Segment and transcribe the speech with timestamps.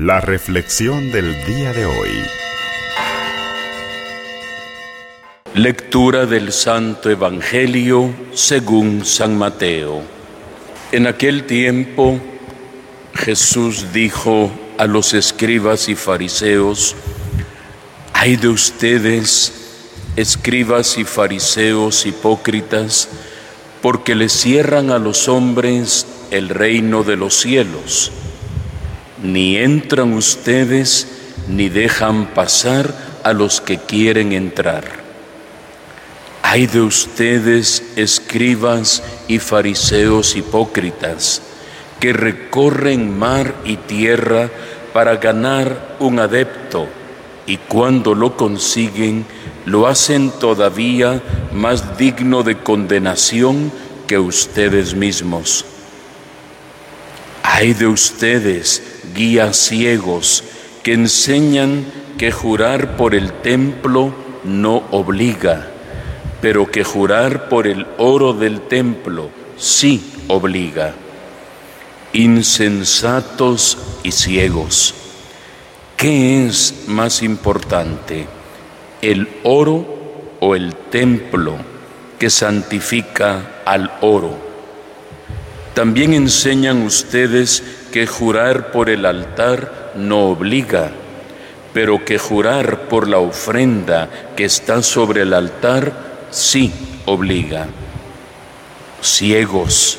[0.00, 2.22] La reflexión del día de hoy.
[5.54, 10.02] Lectura del Santo Evangelio según San Mateo.
[10.92, 12.20] En aquel tiempo
[13.12, 16.94] Jesús dijo a los escribas y fariseos,
[18.12, 19.80] hay de ustedes,
[20.14, 23.08] escribas y fariseos hipócritas,
[23.82, 28.12] porque les cierran a los hombres el reino de los cielos
[29.22, 31.08] ni entran ustedes
[31.48, 32.94] ni dejan pasar
[33.24, 34.84] a los que quieren entrar.
[36.42, 41.42] Hay de ustedes, escribas y fariseos hipócritas,
[42.00, 44.50] que recorren mar y tierra
[44.92, 46.88] para ganar un adepto,
[47.46, 49.26] y cuando lo consiguen,
[49.66, 51.22] lo hacen todavía
[51.52, 53.70] más digno de condenación
[54.06, 55.64] que ustedes mismos.
[57.42, 58.82] Hay de ustedes,
[59.14, 60.44] guías ciegos
[60.82, 61.84] que enseñan
[62.16, 64.12] que jurar por el templo
[64.44, 65.68] no obliga,
[66.40, 70.94] pero que jurar por el oro del templo sí obliga.
[72.12, 74.94] Insensatos y ciegos.
[75.96, 78.26] ¿Qué es más importante,
[79.02, 81.56] el oro o el templo
[82.18, 84.48] que santifica al oro?
[85.74, 90.90] También enseñan ustedes que jurar por el altar no obliga,
[91.72, 95.92] pero que jurar por la ofrenda que está sobre el altar
[96.30, 96.72] sí
[97.06, 97.66] obliga.
[99.02, 99.98] Ciegos,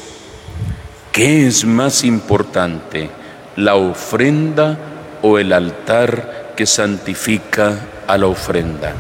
[1.12, 3.10] ¿qué es más importante,
[3.56, 4.78] la ofrenda
[5.22, 8.94] o el altar que santifica a la ofrenda?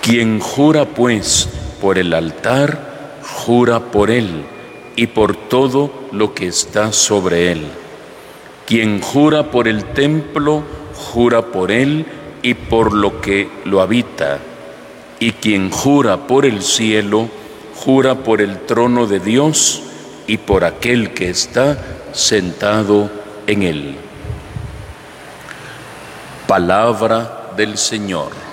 [0.00, 1.48] Quien jura pues
[1.80, 4.44] por el altar, jura por él
[4.96, 7.66] y por todo lo que está sobre él.
[8.66, 10.62] Quien jura por el templo,
[10.94, 12.06] jura por él
[12.42, 14.38] y por lo que lo habita.
[15.18, 17.28] Y quien jura por el cielo,
[17.76, 19.82] jura por el trono de Dios
[20.26, 21.78] y por aquel que está
[22.12, 23.10] sentado
[23.46, 23.96] en él.
[26.46, 28.51] Palabra del Señor.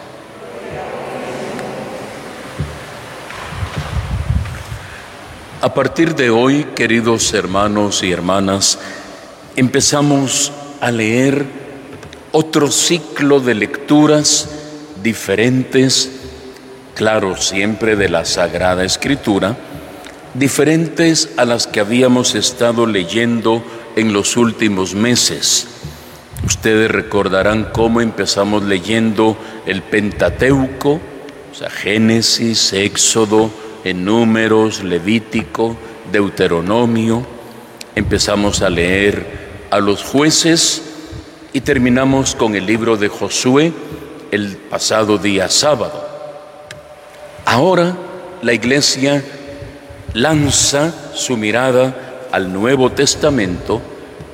[5.61, 8.79] A partir de hoy, queridos hermanos y hermanas,
[9.57, 11.45] empezamos a leer
[12.31, 14.47] otro ciclo de lecturas
[15.03, 16.11] diferentes,
[16.95, 19.57] claro, siempre de la Sagrada Escritura,
[20.33, 23.61] diferentes a las que habíamos estado leyendo
[23.97, 25.67] en los últimos meses.
[26.45, 31.01] Ustedes recordarán cómo empezamos leyendo el Pentateuco,
[31.51, 33.51] o sea, Génesis, Éxodo,
[33.83, 35.75] en Números, Levítico,
[36.11, 37.25] Deuteronomio,
[37.95, 40.81] empezamos a leer a los jueces
[41.53, 43.71] y terminamos con el libro de Josué
[44.31, 46.07] el pasado día sábado.
[47.45, 47.95] Ahora
[48.41, 49.23] la iglesia
[50.13, 53.81] lanza su mirada al Nuevo Testamento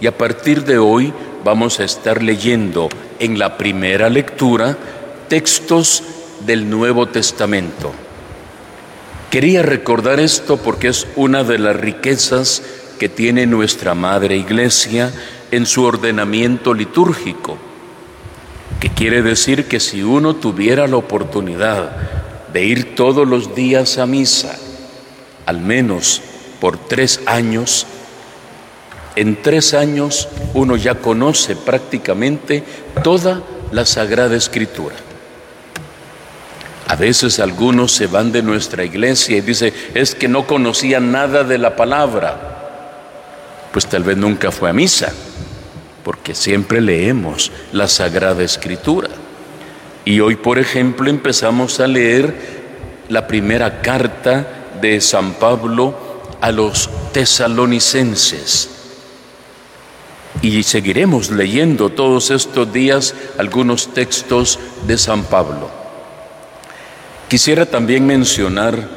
[0.01, 1.13] y a partir de hoy
[1.44, 2.89] vamos a estar leyendo
[3.19, 4.78] en la primera lectura
[5.29, 6.03] textos
[6.45, 8.04] del Nuevo Testamento.
[9.30, 12.62] Quería recordar esto porque es una de las riquezas
[13.00, 15.12] que tiene nuestra Madre Iglesia
[15.52, 17.58] en su ordenamiento litúrgico,
[18.80, 21.96] que quiere decir que si uno tuviera la oportunidad
[22.53, 24.58] de ir todos los días a misa,
[25.46, 26.22] al menos
[26.62, 27.85] por tres años,
[29.16, 32.64] en tres años uno ya conoce prácticamente
[33.03, 33.41] toda
[33.72, 34.96] la Sagrada Escritura.
[36.88, 41.44] A veces algunos se van de nuestra iglesia y dicen, es que no conocía nada
[41.44, 42.51] de la palabra.
[43.72, 45.12] Pues tal vez nunca fue a misa,
[46.03, 49.09] porque siempre leemos la Sagrada Escritura.
[50.06, 52.35] Y hoy, por ejemplo, empezamos a leer
[53.09, 54.47] la primera carta
[54.79, 55.96] de San Pablo
[56.40, 58.69] a los tesalonicenses.
[60.44, 65.84] Y seguiremos leyendo todos estos días algunos textos de San Pablo.
[67.27, 68.87] Quisiera también mencionar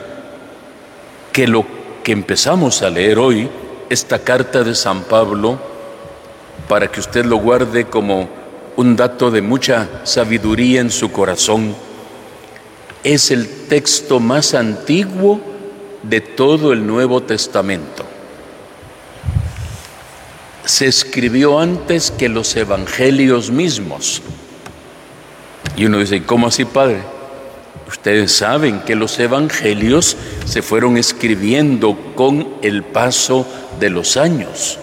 [1.32, 1.64] que lo
[2.04, 3.48] que empezamos a leer hoy,
[3.88, 5.58] esta carta de San Pablo,
[6.68, 8.28] para que usted lo guarde como
[8.76, 11.74] un dato de mucha sabiduría en su corazón,
[13.02, 15.40] es el texto más antiguo
[16.02, 18.04] de todo el Nuevo Testamento.
[20.66, 24.20] Se escribió antes que los evangelios mismos.
[25.76, 27.17] Y uno dice, ¿cómo así, Padre?
[27.88, 33.46] Ustedes saben que los evangelios se fueron escribiendo con el paso
[33.80, 34.78] de los años.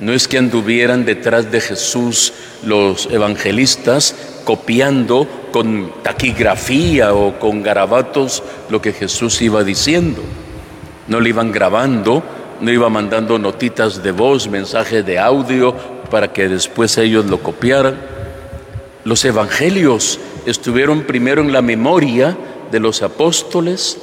[0.00, 4.14] No es que anduvieran detrás de Jesús los evangelistas
[4.44, 10.22] copiando con taquigrafía o con garabatos lo que Jesús iba diciendo.
[11.08, 12.22] No le iban grabando,
[12.60, 15.74] no iba mandando notitas de voz, mensajes de audio
[16.10, 17.96] para que después ellos lo copiaran.
[19.04, 22.36] Los evangelios estuvieron primero en la memoria
[22.70, 23.98] de los apóstoles,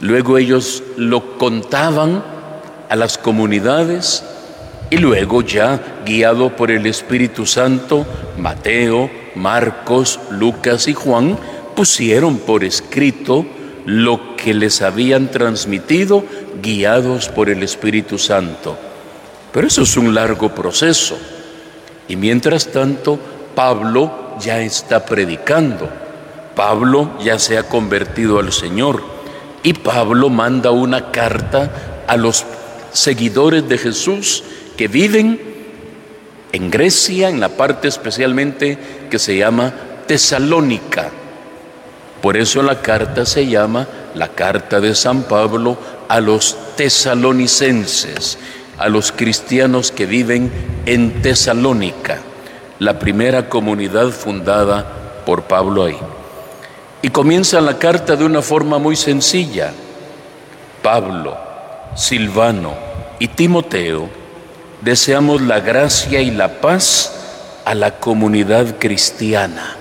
[0.00, 2.22] luego ellos lo contaban
[2.88, 4.24] a las comunidades
[4.90, 8.06] y luego ya, guiado por el Espíritu Santo,
[8.38, 11.36] Mateo, Marcos, Lucas y Juan
[11.76, 13.46] pusieron por escrito
[13.84, 16.24] lo que les habían transmitido,
[16.62, 18.76] guiados por el Espíritu Santo.
[19.52, 21.18] Pero eso es un largo proceso.
[22.08, 23.18] Y mientras tanto,
[23.54, 25.88] Pablo ya está predicando.
[26.54, 29.02] Pablo ya se ha convertido al Señor.
[29.62, 32.44] Y Pablo manda una carta a los
[32.92, 34.44] seguidores de Jesús
[34.76, 35.40] que viven
[36.52, 38.78] en Grecia, en la parte especialmente
[39.10, 39.72] que se llama
[40.06, 41.10] Tesalónica.
[42.22, 45.76] Por eso la carta se llama la carta de San Pablo
[46.08, 48.38] a los tesalonicenses,
[48.78, 50.50] a los cristianos que viven
[50.86, 52.20] en Tesalónica,
[52.78, 55.98] la primera comunidad fundada por Pablo ahí.
[57.02, 59.72] Y comienza la carta de una forma muy sencilla.
[60.82, 61.36] Pablo,
[61.94, 62.74] Silvano
[63.18, 64.08] y Timoteo
[64.80, 67.14] deseamos la gracia y la paz
[67.64, 69.76] a la comunidad cristiana,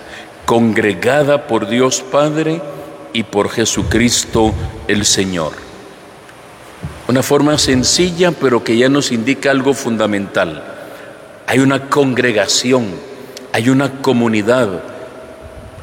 [0.45, 2.61] congregada por Dios Padre
[3.13, 4.53] y por Jesucristo
[4.87, 5.53] el Señor.
[7.07, 10.76] Una forma sencilla, pero que ya nos indica algo fundamental.
[11.47, 12.87] Hay una congregación,
[13.53, 14.83] hay una comunidad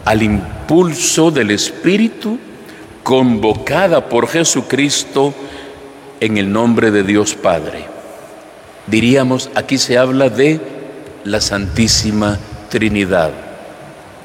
[0.04, 2.38] al impulso del Espíritu,
[3.02, 5.32] convocada por Jesucristo
[6.20, 7.86] en el nombre de Dios Padre.
[8.86, 10.60] Diríamos, aquí se habla de
[11.24, 12.38] la Santísima
[12.68, 13.32] Trinidad.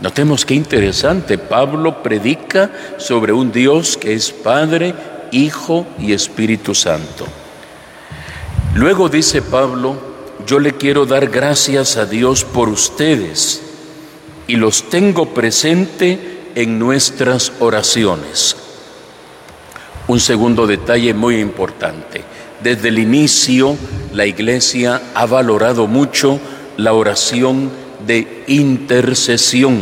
[0.01, 4.93] Notemos qué interesante, Pablo predica sobre un Dios que es Padre,
[5.31, 7.25] Hijo y Espíritu Santo.
[8.75, 10.08] Luego dice Pablo,
[10.49, 13.61] yo le quiero dar gracias a Dios por ustedes
[14.47, 18.55] y los tengo presente en nuestras oraciones.
[20.07, 22.23] Un segundo detalle muy importante.
[22.63, 23.77] Desde el inicio,
[24.11, 26.39] la Iglesia ha valorado mucho
[26.77, 27.69] la oración
[28.07, 29.77] de intercesión,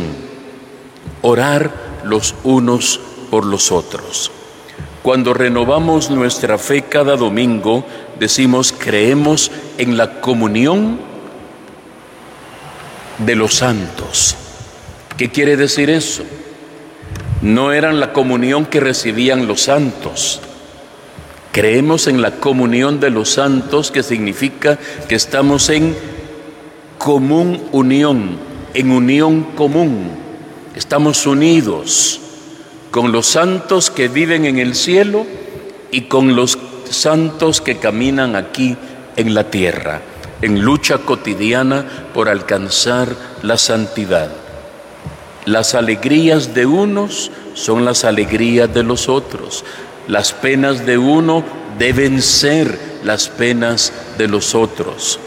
[1.22, 3.00] orar los unos
[3.30, 4.30] por los otros.
[5.02, 7.84] Cuando renovamos nuestra fe cada domingo,
[8.18, 10.98] decimos, creemos en la comunión
[13.18, 14.36] de los santos.
[15.16, 16.24] ¿Qué quiere decir eso?
[17.42, 20.40] No eran la comunión que recibían los santos,
[21.58, 24.78] Creemos en la comunión de los santos, que significa
[25.08, 25.96] que estamos en
[26.98, 28.38] común unión,
[28.74, 30.10] en unión común.
[30.76, 32.20] Estamos unidos
[32.90, 35.26] con los santos que viven en el cielo
[35.90, 36.58] y con los
[36.90, 38.76] santos que caminan aquí
[39.16, 40.00] en la tierra,
[40.42, 43.08] en lucha cotidiana por alcanzar
[43.42, 44.30] la santidad.
[45.44, 49.64] Las alegrías de unos son las alegrías de los otros.
[50.06, 51.42] Las penas de uno
[51.78, 55.18] deben ser las penas de los otros.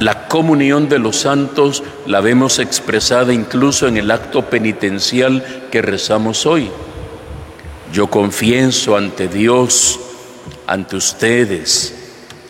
[0.00, 6.46] La comunión de los santos la vemos expresada incluso en el acto penitencial que rezamos
[6.46, 6.68] hoy.
[7.92, 10.00] Yo confieso ante Dios,
[10.66, 11.94] ante ustedes,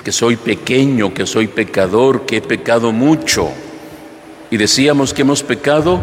[0.03, 3.51] que soy pequeño, que soy pecador, que he pecado mucho.
[4.51, 6.03] Y decíamos que hemos pecado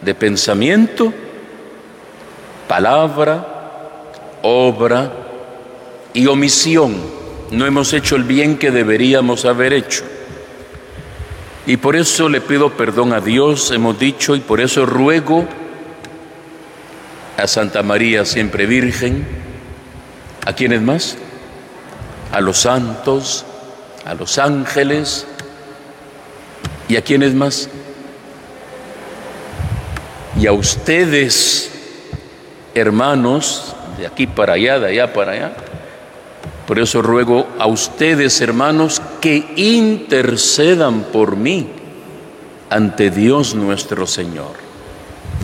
[0.00, 1.12] de pensamiento,
[2.66, 3.46] palabra,
[4.40, 5.12] obra
[6.14, 6.96] y omisión.
[7.50, 10.15] No hemos hecho el bien que deberíamos haber hecho.
[11.66, 15.46] Y por eso le pido perdón a Dios, hemos dicho, y por eso ruego
[17.36, 19.26] a Santa María siempre Virgen,
[20.46, 21.16] ¿a quiénes más?
[22.30, 23.44] A los santos,
[24.04, 25.26] a los ángeles,
[26.88, 27.68] ¿y a quiénes más?
[30.38, 31.72] Y a ustedes,
[32.74, 35.56] hermanos, de aquí para allá, de allá para allá.
[36.66, 41.68] Por eso ruego a ustedes, hermanos, que intercedan por mí
[42.70, 44.66] ante Dios nuestro Señor.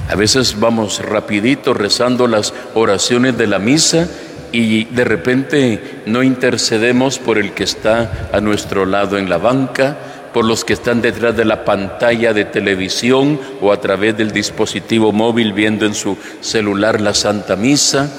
[0.09, 4.09] A veces vamos rapidito rezando las oraciones de la misa
[4.51, 9.97] y de repente no intercedemos por el que está a nuestro lado en la banca,
[10.35, 15.13] por los que están detrás de la pantalla de televisión o a través del dispositivo
[15.13, 18.11] móvil viendo en su celular la Santa Misa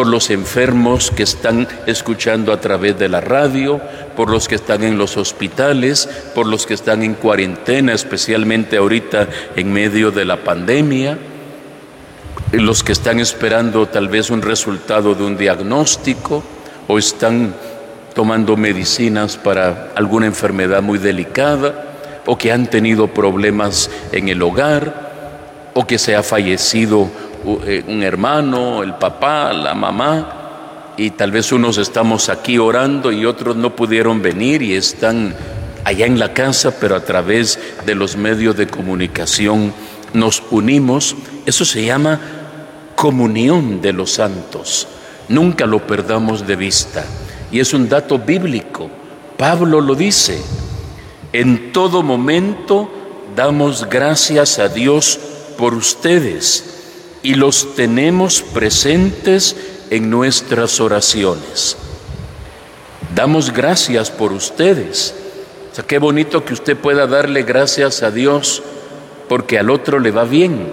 [0.00, 3.82] por los enfermos que están escuchando a través de la radio,
[4.16, 9.28] por los que están en los hospitales, por los que están en cuarentena, especialmente ahorita
[9.56, 11.18] en medio de la pandemia,
[12.52, 16.42] los que están esperando tal vez un resultado de un diagnóstico
[16.88, 17.54] o están
[18.14, 25.10] tomando medicinas para alguna enfermedad muy delicada o que han tenido problemas en el hogar
[25.74, 27.10] o que se ha fallecido
[27.44, 30.40] un hermano, el papá, la mamá,
[30.96, 35.34] y tal vez unos estamos aquí orando y otros no pudieron venir y están
[35.84, 39.72] allá en la casa, pero a través de los medios de comunicación
[40.12, 41.16] nos unimos.
[41.46, 42.20] Eso se llama
[42.96, 44.88] comunión de los santos.
[45.28, 47.04] Nunca lo perdamos de vista.
[47.50, 48.90] Y es un dato bíblico.
[49.38, 50.38] Pablo lo dice.
[51.32, 52.90] En todo momento
[53.34, 55.18] damos gracias a Dios
[55.56, 56.79] por ustedes
[57.22, 59.56] y los tenemos presentes
[59.90, 61.76] en nuestras oraciones.
[63.14, 65.14] Damos gracias por ustedes.
[65.70, 68.62] O sea, qué bonito que usted pueda darle gracias a Dios
[69.28, 70.72] porque al otro le va bien,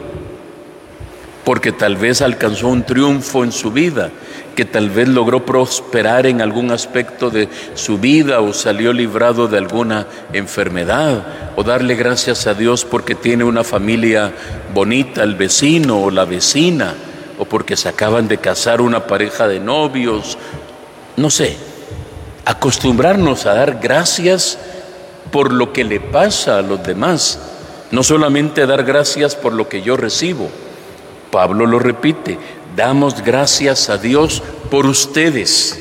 [1.47, 4.09] porque tal vez alcanzó un triunfo en su vida,
[4.53, 9.57] que tal vez logró prosperar en algún aspecto de su vida o salió librado de
[9.57, 11.25] alguna enfermedad,
[11.55, 14.33] o darle gracias a Dios porque tiene una familia
[14.73, 16.95] bonita, el vecino o la vecina,
[17.39, 20.37] o porque se acaban de casar una pareja de novios,
[21.15, 21.55] no sé,
[22.43, 24.57] acostumbrarnos a dar gracias
[25.31, 27.39] por lo que le pasa a los demás,
[27.91, 30.49] no solamente dar gracias por lo que yo recibo.
[31.31, 32.37] Pablo lo repite,
[32.77, 35.79] Damos gracias a Dios por ustedes,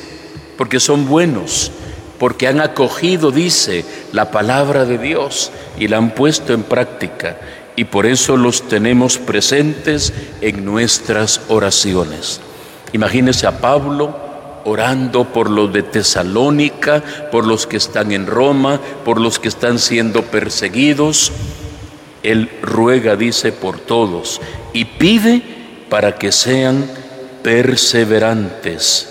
[0.57, 1.71] porque son buenos,
[2.17, 7.37] porque han acogido, dice, la palabra de Dios y la han puesto en práctica.
[7.75, 10.11] Y por eso los tenemos presentes
[10.41, 12.41] en nuestras oraciones.
[12.93, 14.17] Imagínese a Pablo
[14.65, 19.77] orando por los de Tesalónica, por los que están en Roma, por los que están
[19.77, 21.31] siendo perseguidos.
[22.31, 24.41] Él ruega, dice, por todos
[24.73, 25.41] y pide
[25.89, 26.85] para que sean
[27.41, 29.07] perseverantes,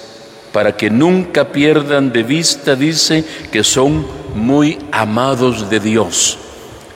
[0.53, 6.37] para que nunca pierdan de vista, dice, que son muy amados de Dios.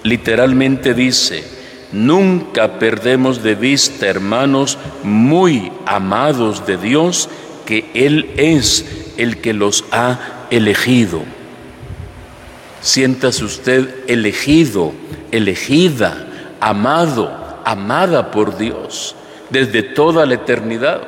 [0.03, 1.43] Literalmente dice,
[1.91, 7.31] nunca perdemos de vista, hermanos, muy amados de Dios,
[7.65, 8.85] que Él es
[9.17, 11.23] el que los ha elegido.
[12.83, 14.93] Siéntase usted elegido,
[15.33, 16.27] elegida,
[16.61, 17.31] amado,
[17.65, 19.15] amada por Dios
[19.51, 21.03] desde toda la eternidad.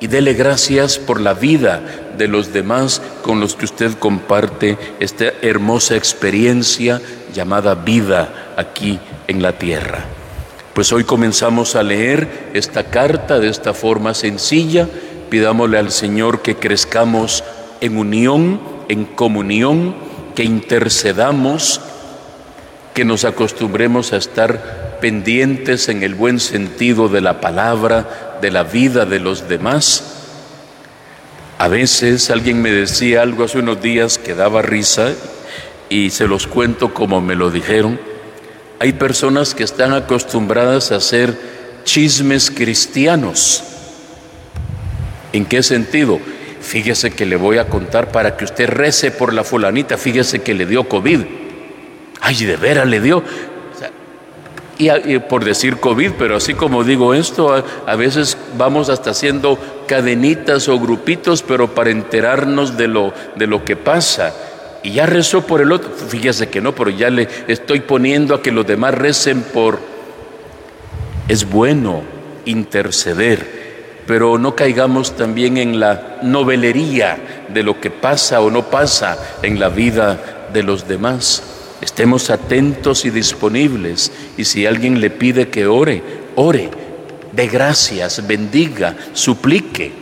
[0.00, 1.82] Y dele gracias por la vida
[2.16, 7.00] de los demás con los que usted comparte esta hermosa experiencia
[7.34, 10.04] llamada vida aquí en la tierra.
[10.72, 14.88] Pues hoy comenzamos a leer esta carta de esta forma sencilla.
[15.30, 17.42] Pidámosle al Señor que crezcamos
[17.80, 19.96] en unión, en comunión,
[20.36, 21.80] que intercedamos,
[22.98, 28.64] que nos acostumbremos a estar pendientes en el buen sentido de la palabra, de la
[28.64, 30.16] vida de los demás.
[31.58, 35.12] A veces alguien me decía algo hace unos días que daba risa
[35.88, 38.00] y se los cuento como me lo dijeron.
[38.80, 41.38] Hay personas que están acostumbradas a hacer
[41.84, 43.62] chismes cristianos.
[45.32, 46.18] ¿En qué sentido?
[46.60, 50.54] Fíjese que le voy a contar para que usted rece por la fulanita, fíjese que
[50.54, 51.47] le dio COVID.
[52.28, 53.24] Ay, de veras le dio
[54.78, 60.68] y, por decir COVID, pero así como digo esto, a, veces vamos hasta haciendo cadenitas
[60.68, 64.34] o grupitos, pero para enterarnos de lo, de lo que pasa.
[64.82, 68.42] Y ya rezó por el otro, fíjese que no, pero ya le estoy poniendo a
[68.42, 69.78] que los demás recen por...
[71.28, 72.02] Es bueno
[72.44, 79.16] interceder, pero no caigamos también en la novelería de lo que pasa o no pasa
[79.42, 81.57] en la vida de los demás.
[81.80, 84.10] Estemos atentos y disponibles.
[84.36, 86.02] Y si alguien le pide que ore,
[86.34, 86.70] ore,
[87.32, 89.92] de gracias, bendiga, suplique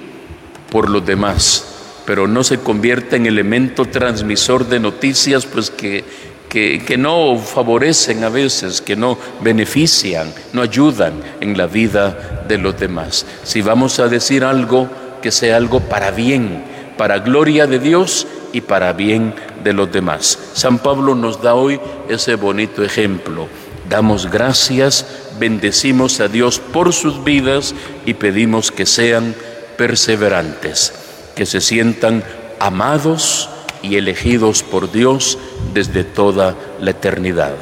[0.70, 1.66] por los demás.
[2.06, 6.04] Pero no se convierta en elemento transmisor de noticias, pues que,
[6.48, 12.58] que, que no favorecen a veces, que no benefician, no ayudan en la vida de
[12.58, 13.26] los demás.
[13.42, 14.88] Si vamos a decir algo,
[15.20, 16.62] que sea algo para bien,
[16.96, 19.34] para gloria de Dios y para bien
[19.66, 20.38] de los demás.
[20.54, 23.48] San Pablo nos da hoy ese bonito ejemplo.
[23.90, 25.04] Damos gracias,
[25.40, 29.34] bendecimos a Dios por sus vidas y pedimos que sean
[29.76, 30.92] perseverantes,
[31.34, 32.22] que se sientan
[32.60, 33.50] amados
[33.82, 35.36] y elegidos por Dios
[35.74, 37.56] desde toda la eternidad.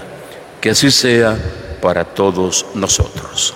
[0.60, 1.38] Que así sea
[1.80, 3.54] para todos nosotros.